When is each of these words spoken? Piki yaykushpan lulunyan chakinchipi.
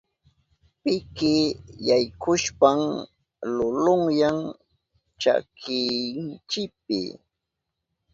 Piki 0.81 1.35
yaykushpan 1.89 2.79
lulunyan 3.55 4.37
chakinchipi. 5.21 6.99